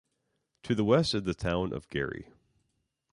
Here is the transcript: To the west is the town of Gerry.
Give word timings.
To 0.63 0.73
the 0.73 0.83
west 0.83 1.13
is 1.13 1.21
the 1.25 1.35
town 1.35 1.71
of 1.73 1.87
Gerry. 1.87 2.31